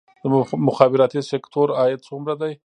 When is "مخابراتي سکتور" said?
0.67-1.67